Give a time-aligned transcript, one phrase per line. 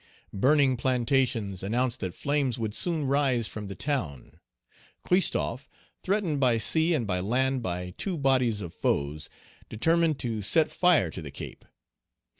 [0.33, 4.39] Burning plantations announced Page 165 that flames would soon rise from the town.
[5.03, 5.69] Christophe,
[6.01, 9.29] threatened by sea and by land by two bodies of foes,
[9.69, 11.65] determined to set fire to the Cape.